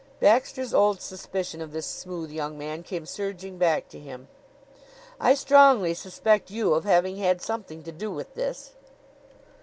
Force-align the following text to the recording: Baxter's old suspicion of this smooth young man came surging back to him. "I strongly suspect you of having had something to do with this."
Baxter's 0.19 0.73
old 0.73 0.99
suspicion 0.99 1.61
of 1.61 1.73
this 1.73 1.85
smooth 1.85 2.31
young 2.31 2.57
man 2.57 2.81
came 2.81 3.05
surging 3.05 3.59
back 3.59 3.87
to 3.89 3.99
him. 3.99 4.29
"I 5.19 5.35
strongly 5.35 5.93
suspect 5.93 6.49
you 6.49 6.73
of 6.73 6.85
having 6.85 7.17
had 7.17 7.39
something 7.39 7.83
to 7.83 7.91
do 7.91 8.09
with 8.09 8.33
this." 8.33 8.71